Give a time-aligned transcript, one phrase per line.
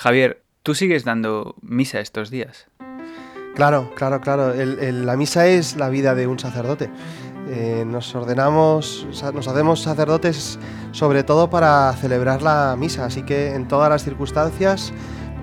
[0.00, 2.68] Javier, ¿tú sigues dando misa estos días?
[3.54, 4.54] Claro, claro, claro.
[4.54, 6.88] la misa es la vida de un sacerdote.
[7.50, 10.58] Eh, nos ordenamos, nos hacemos sacerdotes
[10.92, 14.90] sobre todo para celebrar la misa, así que en todas las circunstancias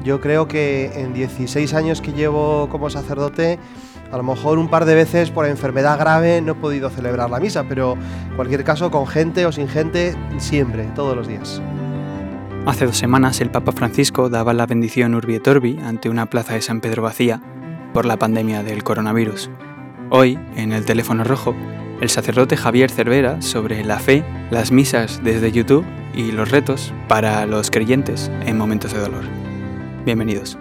[0.04, 3.60] yo creo que en 16 años que llevo como sacerdote,
[4.12, 7.40] a lo mejor un par de veces por enfermedad grave no he podido celebrar la
[7.40, 11.62] misa, pero en cualquier caso con gente o sin gente, siempre, todos los días.
[12.68, 16.54] Hace dos semanas el Papa Francisco daba la bendición Urbi et Orbi ante una plaza
[16.54, 17.42] de San Pedro vacía
[17.94, 19.50] por la pandemia del coronavirus.
[20.10, 21.56] Hoy, en el teléfono rojo,
[22.02, 27.46] el sacerdote Javier Cervera sobre la fe, las misas desde YouTube y los retos para
[27.46, 29.24] los creyentes en momentos de dolor.
[30.04, 30.58] Bienvenidos.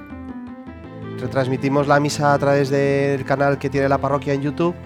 [1.19, 4.77] Retransmitimos la misa a través del canal que tiene la parroquia en YouTube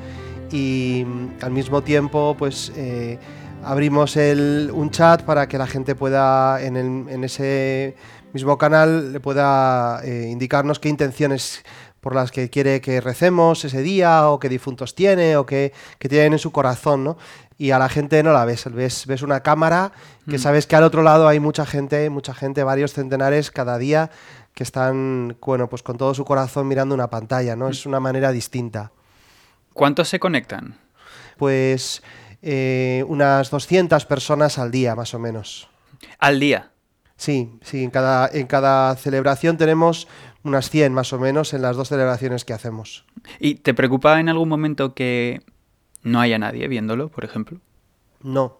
[0.51, 3.19] y mm, al mismo tiempo pues eh,
[3.65, 7.97] abrimos un chat para que la gente pueda en, ese
[8.33, 11.65] mismo canal le pueda eh, indicarnos qué intenciones
[12.01, 16.33] por las que quiere que recemos ese día o qué difuntos tiene o qué, tienen
[16.35, 17.19] en su corazón, ¿no?
[17.59, 19.93] Y a la gente no la ves, ves, ves una cámara
[20.27, 20.41] que mm.
[20.41, 24.11] sabes que al otro lado hay mucha gente, mucha gente, varios centenares cada día
[24.55, 27.69] que están, bueno, pues con todo su corazón mirando una pantalla, ¿no?
[27.69, 28.93] Es una manera distinta.
[29.75, 30.79] ¿Cuántos se conectan?
[31.37, 32.03] Pues
[32.43, 35.69] eh, unas 200 personas al día, más o menos.
[36.19, 36.71] ¿Al día?
[37.17, 40.09] Sí, sí, en cada, en cada celebración tenemos
[40.43, 43.05] unas 100 más o menos en las dos celebraciones que hacemos.
[43.39, 45.43] ¿Y te preocupa en algún momento que
[46.03, 47.61] no haya nadie viéndolo, por ejemplo?
[48.23, 48.59] No.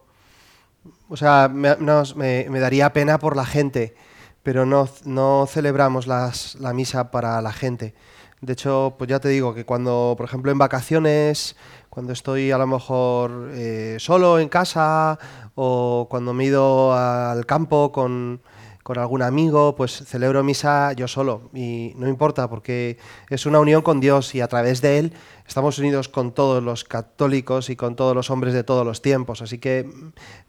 [1.09, 3.95] O sea, me, me daría pena por la gente
[4.43, 7.93] pero no, no celebramos las, la misa para la gente.
[8.41, 11.55] De hecho, pues ya te digo que cuando, por ejemplo, en vacaciones,
[11.91, 15.19] cuando estoy a lo mejor eh, solo en casa
[15.53, 18.41] o cuando me he ido al campo con,
[18.81, 22.97] con algún amigo, pues celebro misa yo solo y no importa porque
[23.29, 25.13] es una unión con Dios y a través de Él
[25.47, 29.43] estamos unidos con todos los católicos y con todos los hombres de todos los tiempos.
[29.43, 29.87] Así que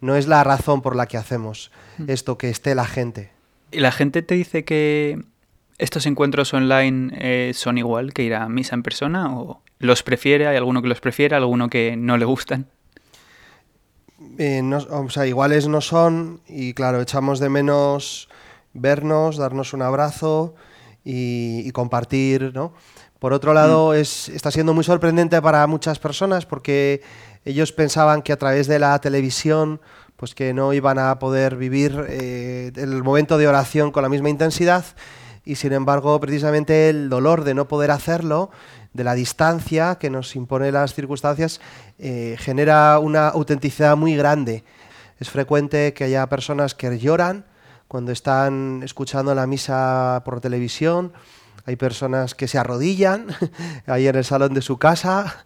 [0.01, 2.09] no es la razón por la que hacemos mm.
[2.09, 3.31] esto, que esté la gente.
[3.71, 5.23] ¿Y la gente te dice que
[5.77, 9.37] estos encuentros online eh, son igual que ir a misa en persona?
[9.37, 10.47] ¿O los prefiere?
[10.47, 11.35] ¿Hay alguno que los prefiere?
[11.35, 12.67] ¿Alguno que no le gustan?
[14.37, 18.29] Eh, o sea, iguales no son y claro, echamos de menos
[18.73, 20.55] vernos, darnos un abrazo
[21.03, 22.73] y, compartir, ¿no?
[23.19, 23.95] Por otro lado, mm.
[23.95, 27.01] es, está siendo muy sorprendente para muchas personas porque
[27.45, 29.81] ellos pensaban que a través de la televisión
[30.15, 34.29] pues que no iban a poder vivir eh, el momento de oración con la misma
[34.29, 34.85] intensidad
[35.45, 38.51] y sin embargo precisamente el dolor de no poder hacerlo,
[38.93, 41.59] de la distancia que nos impone las circunstancias,
[41.99, 44.63] eh, genera una autenticidad muy grande.
[45.19, 47.45] Es frecuente que haya personas que lloran
[47.87, 51.13] cuando están escuchando la misa por televisión,
[51.65, 53.27] hay personas que se arrodillan
[53.87, 55.43] ahí en el salón de su casa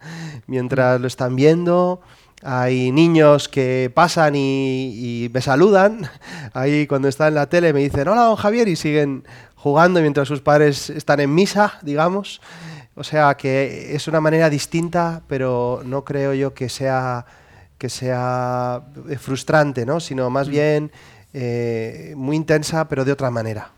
[0.48, 2.02] mientras lo están viendo,
[2.44, 6.10] hay niños que pasan y, me saludan.
[6.54, 9.26] Ahí cuando está en la tele me dicen, hola, don Javier, y siguen
[9.58, 12.40] jugando mientras sus padres están en misa, digamos.
[12.96, 17.26] O sea que es una manera distinta, pero no creo yo que sea,
[17.78, 18.84] que sea
[19.20, 20.00] frustrante, ¿no?
[20.00, 20.52] sino más mm.
[20.52, 20.92] bien
[21.34, 23.72] eh, muy intensa, pero de otra manera.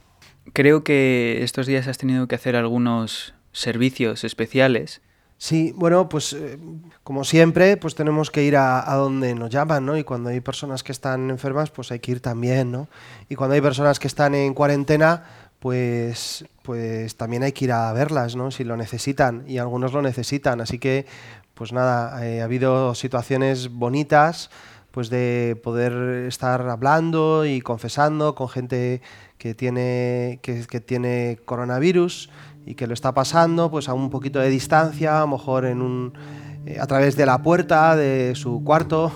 [0.53, 5.01] Creo que estos días has tenido que hacer algunos servicios especiales
[5.41, 6.59] Sí, bueno, pues eh,
[7.01, 9.97] como siempre, pues tenemos que ir a, donde nos llaman, ¿no?
[9.97, 12.90] Y cuando hay personas que están enfermas, pues hay que ir también, ¿no?
[13.29, 15.23] Y cuando hay personas que están en cuarentena,
[15.59, 18.52] pues, pues también hay que ir a verlas, ¿no?
[18.52, 20.62] Si lo necesitan, y algunos lo necesitan.
[20.62, 21.06] Así que,
[21.53, 24.50] pues nada, eh, ha habido situaciones bonitas,
[24.92, 29.02] pues de poder estar hablando y confesando con gente
[29.38, 32.30] que tiene, que, que tiene coronavirus
[32.66, 35.81] y que lo está pasando pues a un poquito de distancia, a lo mejor en
[35.81, 36.14] un,
[36.80, 39.12] a través de la puerta de su cuarto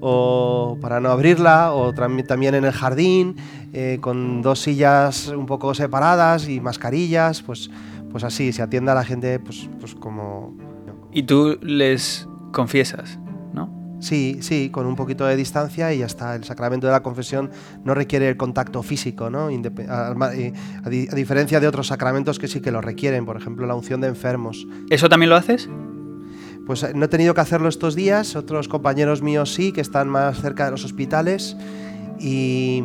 [0.00, 3.36] o para no abrirla o también en el jardín
[3.72, 7.70] eh, con dos sillas un poco separadas y mascarillas, pues,
[8.10, 10.56] pues así, se atiende a la gente pues, pues como...
[11.12, 13.18] ¿Y tú les confiesas?
[14.00, 17.50] Sí, sí, con un poquito de distancia y hasta el sacramento de la confesión
[17.84, 19.48] no requiere el contacto físico, ¿no?
[19.48, 24.08] a, diferencia de otros sacramentos que sí que lo requieren, por ejemplo la unción de
[24.08, 24.66] enfermos.
[24.88, 25.68] ¿Eso también lo haces?
[26.68, 30.06] Pues eh, no he tenido que hacerlo estos días, otros compañeros míos sí, que están
[30.06, 31.56] más cerca de los hospitales.
[32.20, 32.82] Y,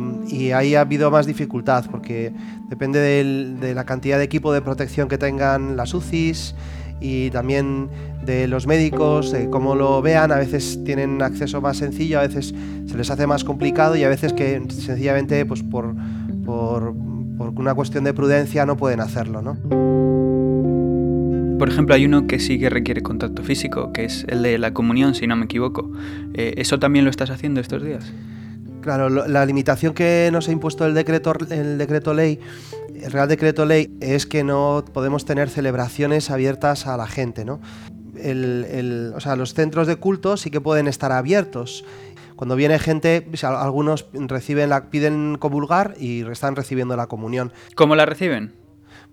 [0.54, 2.32] ahí ha habido más dificultad porque
[2.68, 6.54] depende de la cantidad de equipo de protección que tengan las UCIs
[7.00, 7.90] y también
[8.24, 12.54] de los médicos, de cómo lo vean, a veces tienen acceso más sencillo, a veces
[12.86, 15.94] se les hace más complicado y a veces que sencillamente pues por,
[16.46, 16.94] por,
[17.36, 20.13] por una cuestión de prudencia no pueden hacerlo, ¿no?
[21.58, 24.74] Por ejemplo, hay uno que sí que requiere contacto físico, que es el de la
[24.74, 25.90] comunión, si no me equivoco.
[26.34, 28.12] Eh, ¿Eso también lo estás haciendo estos días?
[28.80, 32.38] Claro, la limitación que nos ha impuesto el decreto, el decreto ley,
[32.94, 37.60] el Real Decreto Ley, es que no podemos tener celebraciones abiertas a la gente, ¿no?
[38.14, 41.84] o sea, los centros de culto sí que pueden estar abiertos.
[42.36, 47.52] Cuando viene gente, algunos reciben la, piden comulgar y están recibiendo la comunión.
[47.74, 48.63] ¿Cómo la reciben?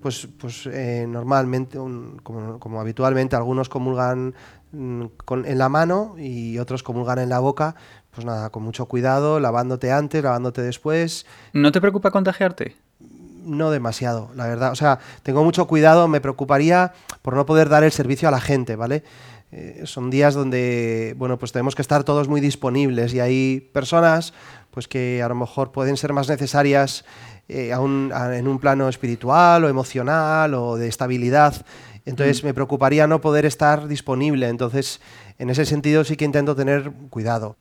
[0.02, 1.78] Pues, pues eh, normalmente,
[2.24, 4.34] como, habitualmente, algunos comulgan
[4.72, 5.06] mm,
[5.46, 7.76] en la mano y otros comulgan en la boca.
[8.10, 11.26] Pues nada, con mucho cuidado, lavándote antes, lavándote después.
[11.54, 12.76] ¿No te preocupa contagiarte?
[13.00, 14.72] No demasiado, la verdad.
[14.72, 18.42] O sea, tengo mucho cuidado, me preocuparía por no poder dar el servicio a la
[18.42, 19.04] gente, ¿vale?
[19.52, 24.34] Eh, son días donde, bueno, pues tenemos que estar todos muy disponibles y hay personas,
[24.72, 27.06] pues que a lo mejor pueden ser más necesarias
[27.48, 31.66] eh, en un plano espiritual o emocional o de estabilidad.
[32.06, 32.48] Entonces mm.
[32.48, 34.48] me preocuparía no poder estar disponible.
[34.48, 35.02] Entonces,
[35.38, 37.58] en ese sentido sí que intento tener cuidado.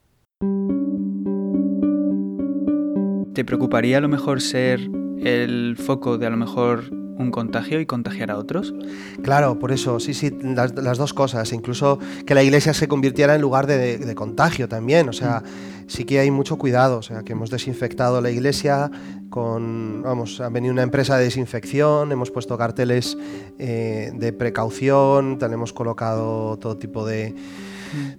[3.34, 4.80] ¿Te preocuparía a lo mejor ser
[5.22, 8.74] el foco de a lo mejor un contagio y contagiar a otros?
[9.22, 11.52] Claro, por eso, sí, sí, las, dos cosas.
[11.52, 15.08] Incluso que la iglesia se convirtiera en lugar de, contagio también.
[15.08, 15.42] O sea,
[15.90, 16.98] sí que hay mucho cuidado.
[16.98, 18.90] O sea, que hemos desinfectado la iglesia
[19.28, 23.18] con, vamos, ha venido una empresa de desinfección, hemos puesto carteles
[23.58, 27.34] eh, de precaución, tenemos colocado todo tipo de,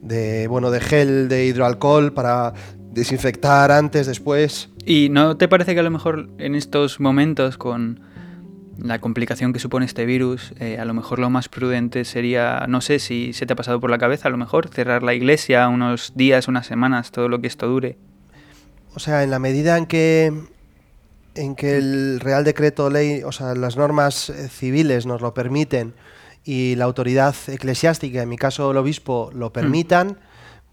[0.02, 2.54] de, bueno, de gel, de hidroalcohol para
[2.92, 4.70] desinfectar antes, después.
[4.86, 8.02] ¿Y no te parece que a lo mejor en estos momentos con
[8.78, 12.82] la complicación que supone este virus, eh, a lo mejor lo más prudente sería, no
[12.82, 15.68] sé si se te ha pasado por la cabeza, a lo mejor cerrar la iglesia
[15.68, 17.98] unos días, unas semanas, todo lo que esto dure.
[18.94, 20.34] O sea, en la medida en que
[21.36, 25.94] en que el Real Decreto Ley, o sea, las normas eh, civiles nos lo permiten
[26.44, 29.54] y la autoridad eclesiástica, en mi caso el obispo, lo mm.
[29.54, 30.20] permitan,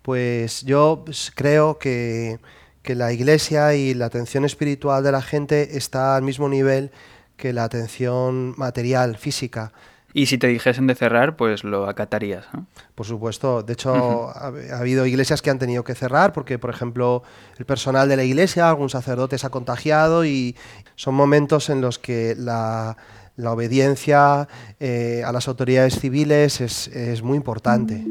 [0.03, 1.05] pues yo
[1.35, 2.41] creo que,
[2.83, 6.91] que la iglesia y la atención espiritual de la gente está al mismo nivel
[7.39, 9.73] que la atención material, física.
[10.13, 12.47] Y si te dijesen de cerrar, pues lo acatarías.
[12.53, 12.67] ¿no?
[12.95, 13.63] Por supuesto.
[13.63, 17.23] De hecho, ha, habido iglesias que han tenido que cerrar porque, por ejemplo,
[17.59, 20.57] el personal de la iglesia, algún sacerdote se ha contagiado y
[20.97, 22.97] son momentos en los que la,
[23.45, 24.49] obediencia
[24.81, 28.05] eh, a las autoridades civiles es, es muy importante.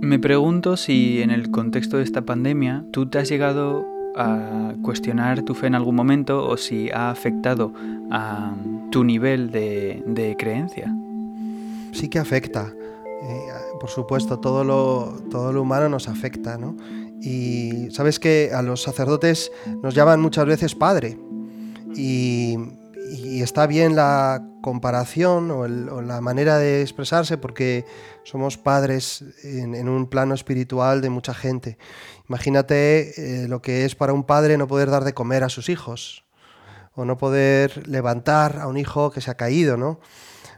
[0.00, 5.42] Me pregunto si en el contexto de esta pandemia tú te has llegado a cuestionar
[5.42, 7.72] tu fe en algún momento o si ha afectado
[8.10, 8.54] a
[8.90, 10.94] tu nivel de, creencia.
[11.92, 12.72] Sí que afecta.
[13.22, 13.40] Eh,
[13.80, 16.76] por supuesto, todo lo, todo lo humano nos afecta, ¿no?
[17.20, 19.50] Y sabes que a los sacerdotes
[19.82, 21.18] nos llaman muchas veces padre.
[21.94, 22.58] Y,
[23.40, 27.84] está bien la comparación o, la manera de expresarse porque
[28.24, 31.78] somos padres en, un plano espiritual de mucha gente.
[32.28, 35.68] Imagínate eh, lo que es para un padre no poder dar de comer a sus
[35.68, 36.24] hijos
[36.94, 40.00] o no poder levantar a un hijo que se ha caído, ¿no?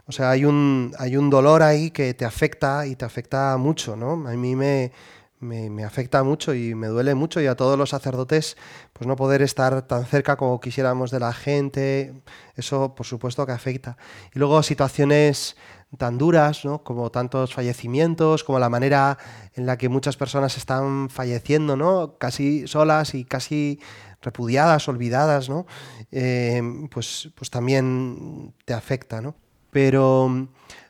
[0.07, 3.95] O sea, hay un, hay un dolor ahí que te afecta y te afecta mucho,
[3.95, 4.13] ¿no?
[4.27, 4.91] A mí me,
[5.39, 8.57] me, afecta mucho y me duele mucho y a todos los sacerdotes
[8.93, 12.13] pues no poder estar tan cerca como quisiéramos de la gente,
[12.55, 13.97] eso por supuesto que afecta.
[14.33, 15.55] Y luego situaciones
[15.97, 16.83] tan duras, ¿no?
[16.83, 19.17] como tantos fallecimientos, como la manera
[19.53, 22.17] en la que muchas personas están falleciendo, ¿no?
[22.17, 23.79] casi solas y casi
[24.21, 25.65] repudiadas, olvidadas, ¿no?
[26.11, 29.21] Eh, pues, pues también te afecta.
[29.21, 29.35] ¿no?
[29.71, 30.49] Pero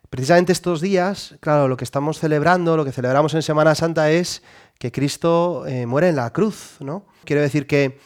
[0.10, 4.42] precisamente estos días, claro, lo que estamos celebrando, lo que celebramos en Semana Santa es
[4.80, 6.78] que Cristo eh, muere en la cruz.
[6.80, 7.06] ¿no?
[7.24, 8.00] Quiero decir que,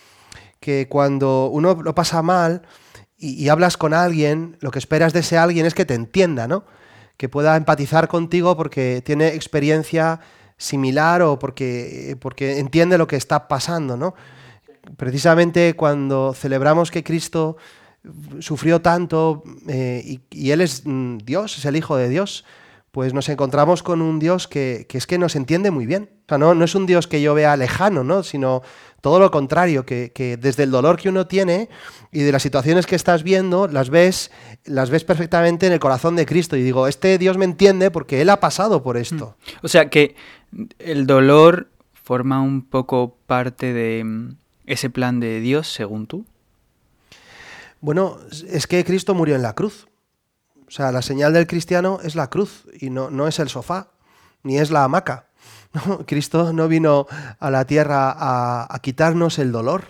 [0.59, 2.63] que cuando uno lo pasa mal,
[3.23, 6.65] y, hablas con alguien, lo que esperas de ese alguien es que te entienda, ¿no?
[7.17, 10.19] Que pueda empatizar contigo porque tiene experiencia
[10.57, 14.15] similar o porque, porque entiende lo que está pasando, ¿no?
[14.97, 17.57] Precisamente cuando celebramos que Cristo
[18.39, 22.43] sufrió tanto eh, y, Él es mm, Dios, es el Hijo de Dios,
[22.93, 26.11] pues nos encontramos con un Dios que, es que nos entiende muy bien.
[26.25, 28.21] O sea, no, no, es un Dios que yo vea lejano, ¿no?
[28.21, 28.61] sino
[29.01, 31.69] todo lo contrario, que, desde el dolor que uno tiene
[32.11, 34.29] y de las situaciones que estás viendo, las ves,
[34.63, 36.55] las ves perfectamente en el corazón de Cristo.
[36.55, 39.37] Y digo, este Dios me entiende porque Él ha pasado por esto.
[39.39, 39.65] Mm.
[39.65, 40.15] O sea que
[40.77, 44.35] el dolor forma un poco parte de mm,
[44.67, 46.27] ese plan de Dios, según tú.
[47.81, 49.87] Bueno, es que Cristo murió en la cruz.
[50.73, 53.89] O sea, la señal del cristiano es la cruz y no, no es el sofá,
[54.41, 55.27] ni es la hamaca.
[56.07, 57.05] Cristo no vino
[57.39, 59.83] a la tierra a, quitarnos el dolor.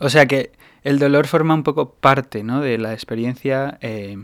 [0.00, 0.52] O sea que
[0.84, 2.60] El dolor forma un poco parte ¿no?
[2.60, 4.18] de la experiencia eh,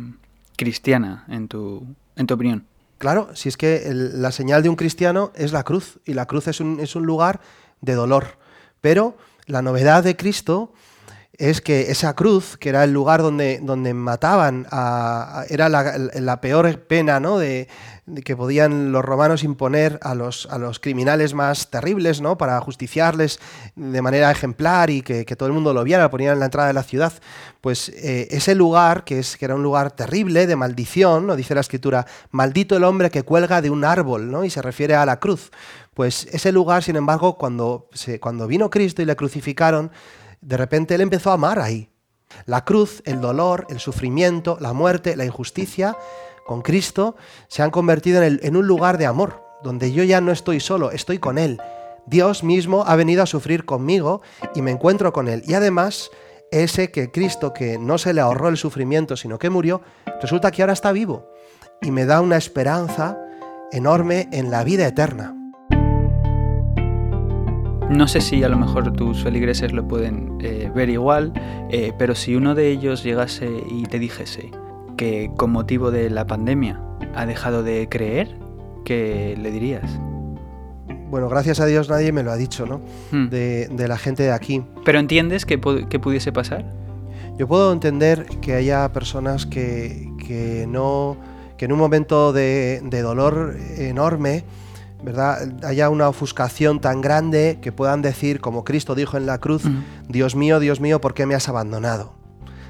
[0.59, 2.67] cristiana, en tu, en tu opinión.
[2.99, 6.49] Claro, si es que la señal de un cristiano es la cruz, y la cruz
[6.49, 7.41] es un, es un lugar
[7.81, 8.37] de dolor.
[8.83, 10.71] Pero la novedad de Cristo
[11.39, 14.67] es que esa cruz, que era el lugar donde, donde mataban,
[15.49, 17.39] era la, peor pena ¿no?
[17.39, 17.69] de,
[18.25, 22.39] que podían los romanos imponer a los, a los criminales más terribles, ¿no?
[22.39, 23.41] para justiciarles
[23.75, 26.69] de manera ejemplar y que, todo el mundo lo viera, lo ponían en la entrada
[26.69, 27.13] de la ciudad,
[27.61, 31.35] pues eh, ese lugar, que, es, que era un lugar terrible, de maldición, ¿no?
[31.35, 34.45] dice la escritura, maldito el hombre que cuelga de un árbol, ¿no?
[34.45, 35.51] y se refiere a la cruz.
[35.95, 39.93] Pues ese lugar, sin embargo, cuando, se, cuando vino Cristo y le crucificaron,
[40.45, 41.91] de repente él empezó a amar ahí.
[42.47, 45.97] La cruz, el dolor, el sufrimiento, la muerte, la injusticia,
[46.45, 47.17] con Cristo
[47.49, 51.19] se han convertido en, un lugar de amor, donde yo ya no estoy solo, estoy
[51.19, 51.61] con Él.
[52.07, 54.21] Dios mismo ha venido a sufrir conmigo
[54.55, 55.43] y me encuentro con Él.
[55.47, 56.11] Y además,
[56.51, 59.81] ese que Cristo, que no se le ahorró el sufrimiento, sino que murió,
[60.21, 61.31] resulta que ahora está vivo
[61.81, 63.19] y me da una esperanza
[63.73, 65.44] enorme en la vida eterna.
[67.91, 71.33] No sé si a lo mejor tus feligreses lo pueden eh, ver igual,
[71.71, 74.51] eh, pero si uno de ellos llegase y te dijese
[74.97, 76.81] que con motivo de la pandemia
[77.15, 78.37] ha dejado de creer,
[78.85, 80.01] ¿qué le dirías?
[81.11, 82.81] Bueno, gracias a Dios nadie me lo ha dicho, ¿no?
[83.13, 83.29] Hmm.
[83.29, 84.65] De, la gente de aquí.
[84.85, 86.65] ¿Pero entiendes que, pudiese pasar?
[87.39, 91.19] Yo puedo entender que haya personas que, no,
[91.59, 94.45] que en un momento de dolor enorme,
[95.05, 95.65] ¿verdad?
[95.65, 99.65] haya una ofuscación tan grande que puedan decir, como Cristo dijo en la cruz,
[100.09, 102.15] Dios mío, Dios mío, ¿por qué me has abandonado?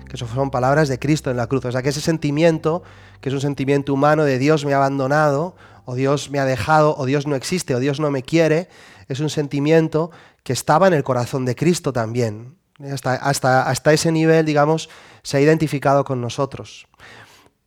[0.09, 1.65] Que eso son palabras de Cristo en la cruz.
[1.65, 2.83] O sea, que ese sentimiento,
[3.21, 6.97] que es un sentimiento humano de Dios me ha abandonado, o Dios me ha dejado,
[6.97, 8.69] o Dios no existe, o Dios no me quiere,
[9.09, 10.11] es un sentimiento
[10.43, 12.57] que estaba en el corazón de Cristo también.
[12.93, 14.89] Hasta, hasta, hasta ese nivel, digamos,
[15.23, 16.89] se ha identificado con nosotros.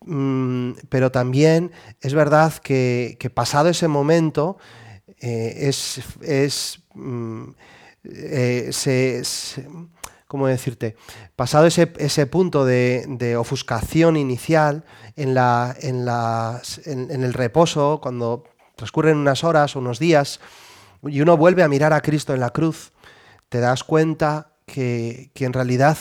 [0.08, 1.72] Mm, pero también
[2.02, 4.58] es verdad que, pasado ese momento,
[5.20, 7.50] eh, es, es mm,
[8.06, 8.72] eh,
[10.28, 10.96] ¿cómo decirte?
[11.36, 14.86] Pasado ese, ese punto de, ofuscación inicial,
[15.16, 16.08] en, la, en,
[17.12, 18.44] en, el reposo, cuando
[18.76, 20.40] transcurren unas horas o unos días,
[21.04, 22.94] y uno vuelve a mirar a Cristo en la cruz,
[23.50, 25.98] te das cuenta que, en realidad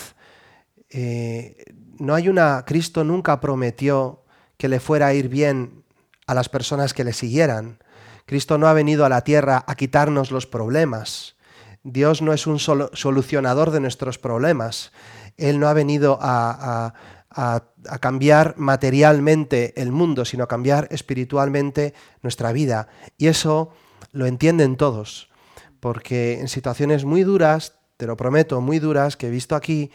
[0.91, 1.65] eh,
[1.99, 4.25] no hay una, Cristo nunca prometió
[4.57, 5.85] que le fuera a ir bien
[6.27, 7.79] a las personas que le siguieran.
[8.27, 11.37] Cristo no ha venido a la tierra a quitarnos los problemas.
[11.83, 14.93] Dios no es un solucionador de nuestros problemas.
[15.37, 16.93] Él no ha venido a,
[17.31, 22.89] a, cambiar materialmente el mundo, sino a cambiar espiritualmente nuestra vida.
[23.19, 23.71] Y eso
[24.11, 25.31] lo entienden todos,
[25.79, 29.91] porque en situaciones muy duras te lo prometo, muy duras que he visto aquí,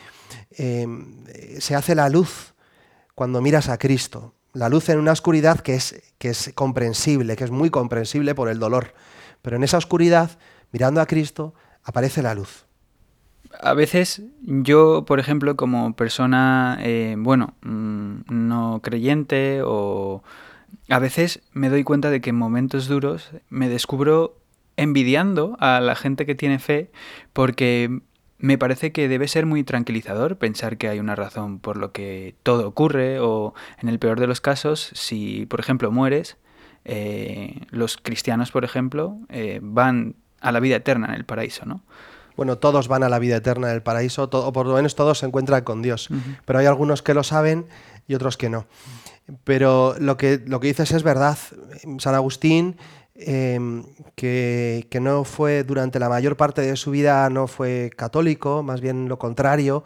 [0.58, 0.88] eh,
[1.60, 2.54] se hace la luz
[3.16, 4.34] cuando miras a Cristo.
[4.54, 8.50] La luz en una oscuridad que es, que es comprensible, que es muy comprensible por
[8.50, 8.94] el dolor.
[9.42, 10.32] Pero en esa oscuridad,
[10.72, 11.54] mirando a Cristo,
[11.84, 12.66] aparece la luz.
[13.60, 20.24] A veces yo, por ejemplo, como persona, eh, bueno, mm, no creyente o...
[20.90, 24.41] A veces me doy cuenta de que en momentos duros me descubro
[24.78, 26.92] envidiando a la gente que tiene fe
[27.34, 28.02] porque
[28.38, 32.36] me parece que debe ser muy tranquilizador pensar que hay una razón por lo que
[32.44, 36.38] todo ocurre o en el peor de los casos, si por ejemplo mueres,
[36.84, 41.84] eh, los cristianos por ejemplo eh, van a la vida eterna en el paraíso, ¿no?
[42.36, 45.20] Bueno, todos van a la vida eterna en el paraíso, o por lo menos todos
[45.20, 46.10] se encuentran con Dios,
[46.46, 47.68] pero hay algunos que lo saben
[48.08, 48.66] y otros que no.
[49.44, 51.38] Pero lo que, lo que dices es verdad.
[52.00, 52.78] San Agustín
[53.24, 53.84] Em,
[54.16, 59.08] que, no fue durante la mayor parte de su vida no fue católico, más bien
[59.08, 59.84] lo contrario.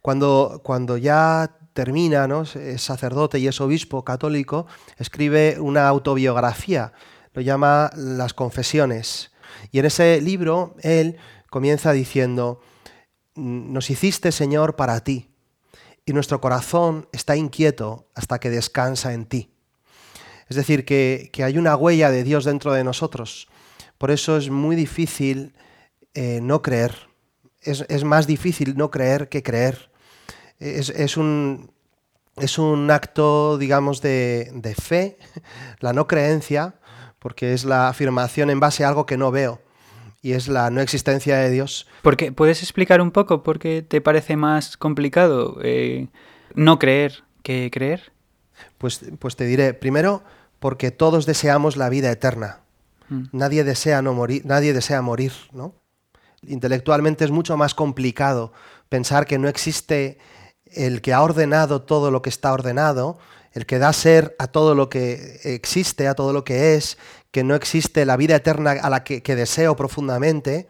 [0.00, 2.42] Cuando, cuando ya termina, ¿no?
[2.42, 6.92] es sacerdote y es obispo católico, escribe una autobiografía,
[7.34, 9.32] lo llama Las Confesiones.
[9.70, 11.18] Y en ese libro él
[11.50, 12.60] comienza diciendo,
[13.34, 15.34] nos hiciste Señor para ti,
[16.06, 19.57] y nuestro corazón está inquieto hasta que descansa en ti.
[20.48, 23.48] Es decir, que, hay una huella de Dios dentro de nosotros.
[23.98, 25.54] Por eso es muy difícil
[26.14, 26.94] eh, no creer.
[27.60, 29.90] Es, más difícil no creer que creer.
[30.58, 31.70] Es, un,
[32.36, 35.18] es un, acto, digamos, de, de, fe,
[35.80, 36.76] la no creencia,
[37.18, 39.60] porque es la afirmación en base a algo que no veo,
[40.22, 41.86] y es la no existencia de Dios.
[42.02, 46.08] Porque, ¿Puedes explicar un poco por qué te parece más complicado eh,
[46.54, 48.12] no creer que creer?
[48.78, 50.22] Pues, pues te diré, primero,
[50.58, 52.60] porque todos deseamos la vida eterna.
[53.08, 53.24] Mm.
[53.32, 55.74] Nadie desea no morir, nadie desea morir, ¿no?
[56.42, 58.52] Intelectualmente es mucho más complicado
[58.88, 60.18] pensar que no existe
[60.66, 63.18] el que ha ordenado todo lo que está ordenado,
[63.52, 66.98] el que da ser a todo lo que existe, a todo lo que es,
[67.30, 70.68] que no existe la vida eterna a la que, deseo profundamente,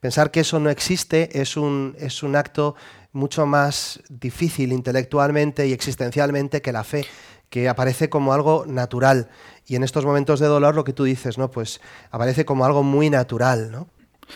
[0.00, 2.74] pensar que eso no existe es un, es un acto
[3.12, 7.06] mucho más difícil intelectualmente y existencialmente que la fe,
[7.50, 9.28] que aparece como algo natural.
[9.66, 11.50] Y en estos momentos de dolor lo que tú dices, ¿no?
[11.50, 13.88] Pues aparece como algo muy natural, ¿no?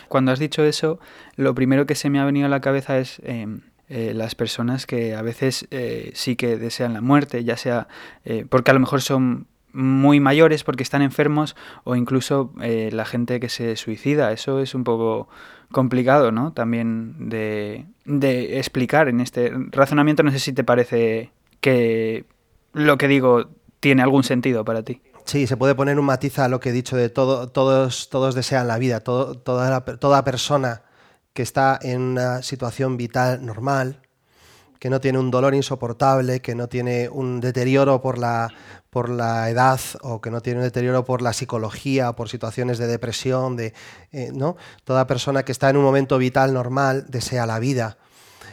[0.09, 1.01] Cuando has dicho eso,
[1.37, 4.87] lo primero que se me ha venido a la cabeza es em, eh, las personas
[4.87, 7.89] que a veces eh, sí que desean la muerte, ya sea
[8.25, 13.39] eh, porque a lo mejor son muy mayores porque están enfermos o incluso la gente
[13.39, 14.33] que se suicida.
[14.33, 15.29] Eso es un poco
[15.71, 16.53] complicado, ¿no?
[16.53, 20.25] También de, de explicar en este razonamiento.
[20.25, 22.25] No sé si te parece que
[22.73, 23.51] lo que digo
[23.81, 25.03] tiene algún sentido para ti.
[25.25, 28.35] Sí, se puede poner un matiz a lo que he dicho de todo, todos, todos
[28.35, 30.83] desean la vida, toda, persona
[31.33, 34.01] que está en una situación vital normal,
[34.79, 38.49] que no tiene un dolor insoportable, que no tiene un deterioro por la,
[38.89, 42.87] por la edad o que no tiene un deterioro por la psicología, por situaciones de
[42.87, 43.75] depresión, de,
[44.11, 44.57] eh, ¿no?
[44.85, 47.99] Toda persona que está en un momento vital normal desea la vida.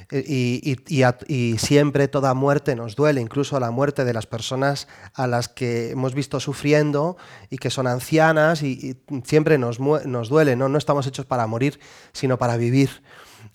[0.10, 5.92] Y, siempre toda muerte nos duele, incluso la muerte de las personas a las que
[5.92, 7.18] hemos visto sufriendo
[7.50, 10.70] y que son ancianas y, siempre nos, nos duele, ¿no?
[10.70, 11.80] no estamos hechos para morir,
[12.14, 13.02] sino para vivir.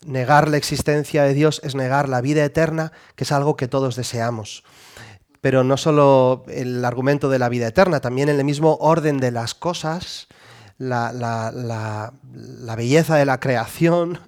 [0.04, 3.96] Negar la existencia de Dios es negar la vida eterna, que es algo que todos
[3.96, 4.64] deseamos
[5.42, 9.32] pero no solo el argumento de la vida eterna, también en el mismo orden de
[9.32, 10.28] las cosas,
[10.78, 14.18] la, la, belleza de la creación,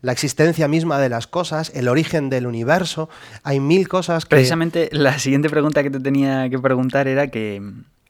[0.00, 3.08] la existencia misma de las cosas, el origen del universo.
[3.42, 4.36] Hay mil cosas que...
[4.36, 7.62] Precisamente la siguiente pregunta que te tenía que preguntar era que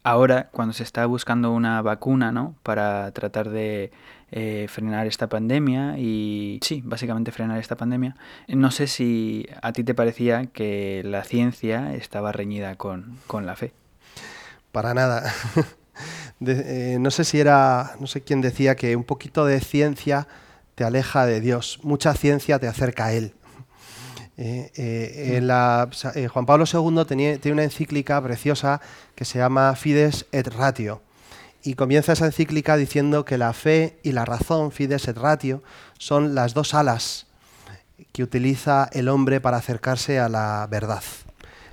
[0.05, 2.55] ahora, cuando se está buscando una vacuna, ¿no?
[2.63, 3.93] Para tratar de
[4.31, 8.17] eh, frenar esta pandemia y sí, básicamente frenar esta pandemia.
[8.49, 13.57] No sé si a ti te parecía que la ciencia estaba reñida con, con la
[13.57, 13.73] fe.
[14.73, 15.33] Para nada.
[16.47, 20.27] Eh, no sé si era, no sé quién decía que un poquito de ciencia
[20.75, 23.35] te aleja de Dios, mucha ciencia te acerca a Él.
[24.39, 28.81] Eh, eh, Juan Pablo II tenía, tiene una encíclica preciosa
[29.15, 31.03] que se llama Fides et Ratio.
[31.63, 35.63] Y comienza esa encíclica diciendo que la fe y la razón, Fides et Ratio,
[35.99, 37.27] son las dos alas
[38.13, 41.03] que utiliza el hombre para acercarse a la verdad.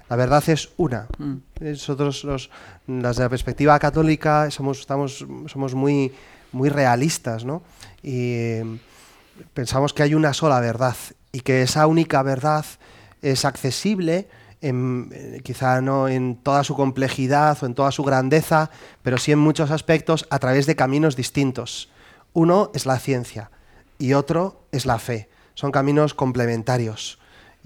[0.09, 1.07] La verdad es una.
[1.17, 1.35] Mm.
[1.61, 2.49] Nosotros, los,
[2.87, 6.11] desde la perspectiva católica, somos, estamos, somos muy,
[6.51, 7.61] muy realistas, ¿no?
[8.01, 8.79] Y eh,
[9.53, 10.95] pensamos que hay una sola verdad
[11.31, 12.65] y que esa única verdad
[13.21, 14.27] es accesible,
[14.61, 18.71] en, quizá no en toda su complejidad o en toda su grandeza,
[19.03, 21.89] pero sí en muchos aspectos a través de caminos distintos.
[22.33, 23.51] Uno es la ciencia
[23.97, 25.29] y otro es la fe.
[25.53, 27.19] Son caminos complementarios.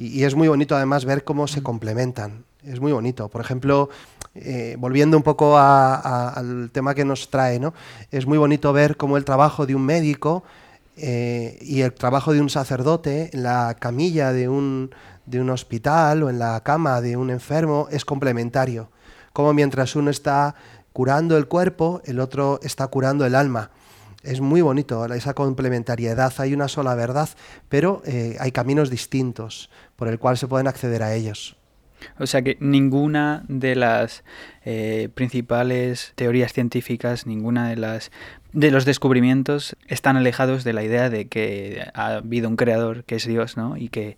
[0.03, 2.43] Y, es muy bonito además ver cómo se complementan.
[2.65, 3.29] Es muy bonito.
[3.29, 3.89] Por ejemplo,
[4.35, 7.73] eh, volviendo un poco al tema que nos trae, ¿no?
[8.11, 10.43] es muy bonito ver cómo el trabajo de un médico
[10.97, 14.91] eh, y el trabajo de un sacerdote en la camilla de un,
[15.25, 18.89] de un hospital o en la cama de un enfermo es complementario.
[19.31, 20.55] Como mientras uno está
[20.91, 23.71] curando el cuerpo, el otro está curando el alma
[24.23, 26.33] es muy bonito esa complementariedad.
[26.37, 27.29] Hay una sola verdad,
[27.69, 31.57] pero eh, hay caminos distintos por el cual se pueden acceder a ellos.
[32.19, 34.23] O sea que ninguna de las
[34.65, 38.11] eh, principales teorías científicas, ninguna de las
[38.51, 43.15] de los descubrimientos están alejados de la idea de que ha habido un creador que
[43.15, 43.77] es Dios, ¿no?
[43.77, 44.17] Y que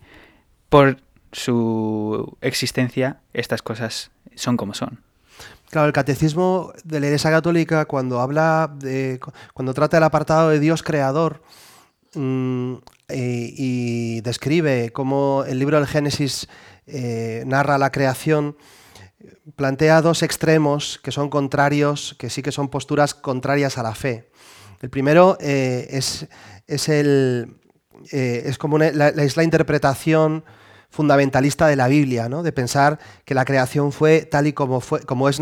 [0.69, 0.97] por
[1.31, 4.99] su existencia estas cosas son como son.
[5.69, 9.19] Claro, el catecismo de la Iglesia Católica, cuando habla de.
[9.53, 11.41] cuando trata el apartado de Dios creador
[12.13, 12.75] mm,
[13.09, 16.47] eh, y describe cómo el libro del Génesis
[16.87, 18.55] eh, narra la creación,
[19.55, 24.29] plantea dos extremos que son contrarios, que sí que son posturas contrarias a la fe.
[24.81, 26.27] El primero eh, es,
[26.67, 27.57] es, el,
[28.11, 30.45] es como es la interpretación
[30.95, 32.41] fundamentalista de la Biblia, ¿no?
[32.41, 35.41] de pensar que la creación fue tal y como, fue, como es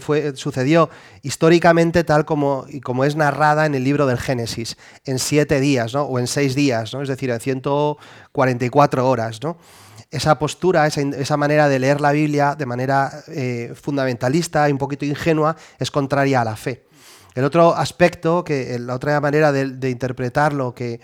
[0.00, 0.90] fue, sucedió
[1.22, 5.94] históricamente tal como, y como es narrada en el libro del Génesis, en siete días
[5.94, 6.02] ¿no?
[6.02, 7.00] o en seis días, ¿no?
[7.00, 9.40] es decir, en 144 horas.
[9.40, 9.56] ¿no?
[10.10, 15.04] Esa postura, esa, manera de leer la Biblia de manera eh, fundamentalista y un poquito
[15.04, 16.88] ingenua es contraria a la fe.
[17.36, 20.98] El otro aspecto, que, la otra manera de, interpretarlo que,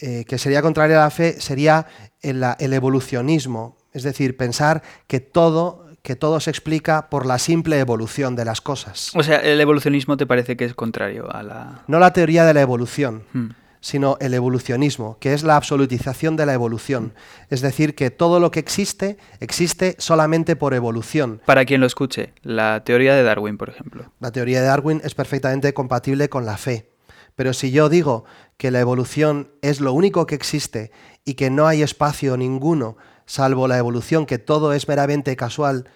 [0.00, 1.86] eh, que sería contraria a la fe sería
[2.22, 8.34] el, evolucionismo, es decir, pensar que todo, que todo se explica por la simple evolución
[8.34, 9.14] de las cosas.
[9.14, 11.82] O sea, el evolucionismo te parece que es contrario a la...
[11.88, 13.48] No la teoría de la evolución, hmm.
[13.80, 17.12] sino el evolucionismo, que es la absolutización de la evolución.
[17.50, 21.42] Es decir, que todo lo que existe existe solamente por evolución.
[21.44, 24.10] Para quien lo escuche, la teoría de Darwin, por ejemplo.
[24.20, 26.91] La teoría de Darwin es perfectamente compatible con la fe.
[27.34, 28.24] Pero si yo digo
[28.56, 30.90] que la evolución es lo único que existe
[31.24, 35.88] y que no hay espacio ninguno salvo la evolución, que todo es meramente casual,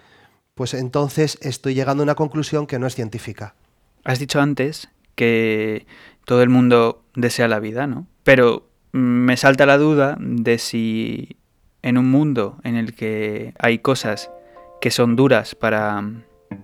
[0.54, 3.54] pues entonces estoy llegando a una conclusión que no es científica.
[4.04, 5.86] Has dicho antes que
[6.24, 8.06] todo el mundo desea la vida, ¿no?
[8.24, 11.36] Pero me salta la duda de si
[11.82, 14.30] en un mundo en el que hay cosas
[14.80, 16.02] que son duras para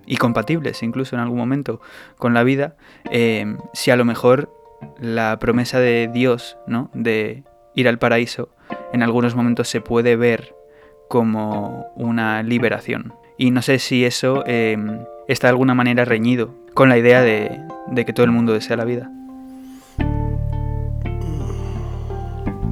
[0.05, 1.81] y compatibles incluso en algún momento
[2.17, 2.77] con la vida,
[3.11, 4.51] eh, si a lo mejor
[4.99, 6.89] la promesa de Dios, ¿no?
[6.93, 7.43] De
[7.75, 8.49] ir al paraíso,
[8.91, 10.55] en algunos momentos se puede ver
[11.07, 13.13] como una liberación.
[13.37, 14.77] Y no sé si eso eh,
[15.27, 17.61] está de alguna manera reñido con la idea de,
[18.05, 19.11] que todo el mundo desea la vida.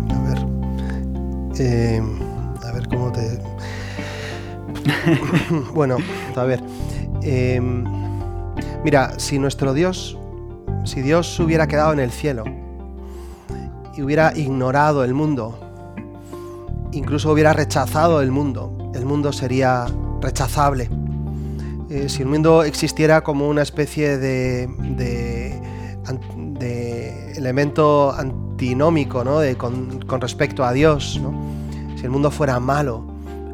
[0.10, 0.38] A ver.
[1.60, 2.02] Eh,
[2.64, 3.40] a ver cómo te.
[5.74, 5.98] bueno,
[6.36, 6.62] a ver.
[7.24, 7.84] Em,
[8.84, 10.18] mira, si nuestro Dios,
[10.84, 12.44] si Dios hubiera quedado en el cielo
[13.96, 15.58] y hubiera ignorado el mundo,
[16.92, 19.86] incluso hubiera rechazado el mundo, el mundo sería
[20.22, 20.90] rechazable.
[21.90, 25.62] Eh, si el mundo existiera como una especie de, de,
[27.36, 29.40] elemento antinómico ¿no?
[29.58, 31.20] con, respecto a Dios,
[31.96, 33.11] si el mundo fuera malo,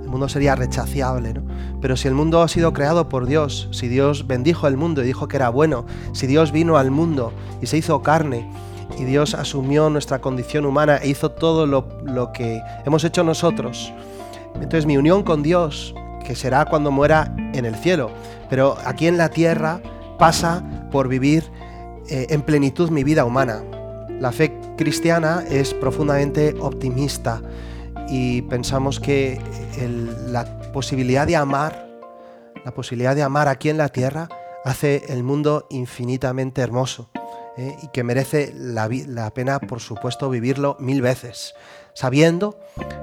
[0.08, 1.34] el mundo sería rechaciable.
[1.82, 5.06] Pero si el mundo ha sido creado por Dios, si Dios bendijo el mundo y
[5.06, 8.50] dijo que era bueno, si Dios vino al mundo y se hizo carne,
[8.98, 13.94] y Dios asumió nuestra condición humana e hizo todo lo, lo que hemos hecho nosotros.
[14.56, 15.94] Entonces mi unión con Dios,
[16.26, 18.10] que será cuando muera en el cielo,
[18.50, 19.82] pero aquí en la tierra
[20.18, 21.44] pasa por vivir
[22.10, 23.62] eh, en plenitud mi vida humana.
[24.22, 27.42] La fe cristiana es profundamente optimista
[28.10, 29.40] y pensamos que
[30.28, 31.88] la posibilidad de amar,
[32.64, 34.30] la posibilidad de amar aquí en la tierra
[34.64, 37.10] hace el mundo infinitamente hermoso.
[37.58, 37.76] ¿eh?
[37.82, 38.88] y que merece la,
[39.34, 41.56] pena, por supuesto, vivirlo mil veces,
[41.94, 42.60] sabiendo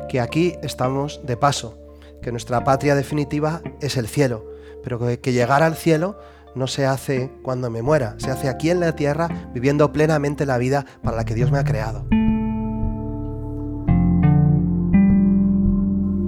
[0.09, 1.77] que aquí estamos de paso,
[2.23, 4.47] que nuestra patria definitiva es el cielo,
[4.83, 6.19] pero que, llegar al cielo
[6.55, 10.57] no se hace cuando me muera, se hace aquí en la tierra viviendo plenamente la
[10.57, 12.07] vida para la que Dios me ha creado.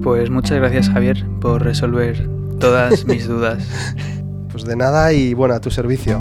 [0.06, 2.28] Pues muchas gracias Javier por resolver
[2.60, 3.68] todas mis dudas.
[4.52, 6.16] Pues de nada y bueno, a tu servicio.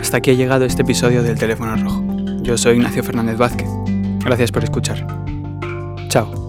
[0.00, 2.02] Hasta aquí ha llegado este episodio del Teléfono Rojo.
[2.40, 3.68] Yo soy Ignacio Fernández Vázquez.
[4.24, 5.06] Gracias por escuchar.
[6.08, 6.45] Chao.